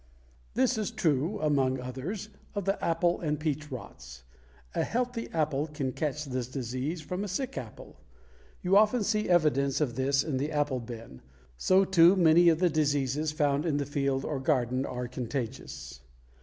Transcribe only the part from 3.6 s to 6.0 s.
rots. A healthy apple can